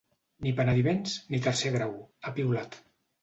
[0.45, 1.93] “Ni penediments, ni tercer grau”,
[2.25, 2.79] ha piulat.